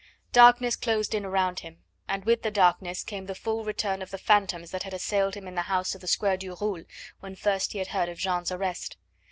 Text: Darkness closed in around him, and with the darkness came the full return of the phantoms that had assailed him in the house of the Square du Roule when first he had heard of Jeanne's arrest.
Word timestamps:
Darkness 0.33 0.75
closed 0.75 1.13
in 1.13 1.25
around 1.25 1.59
him, 1.59 1.77
and 2.07 2.25
with 2.25 2.41
the 2.41 2.49
darkness 2.49 3.03
came 3.03 3.27
the 3.27 3.35
full 3.35 3.63
return 3.63 4.01
of 4.01 4.09
the 4.09 4.17
phantoms 4.17 4.71
that 4.71 4.81
had 4.81 4.95
assailed 4.95 5.35
him 5.35 5.47
in 5.47 5.53
the 5.53 5.61
house 5.69 5.93
of 5.93 6.01
the 6.01 6.07
Square 6.07 6.37
du 6.37 6.55
Roule 6.55 6.85
when 7.19 7.35
first 7.35 7.73
he 7.73 7.77
had 7.77 7.89
heard 7.89 8.09
of 8.09 8.17
Jeanne's 8.17 8.51
arrest. 8.51 8.97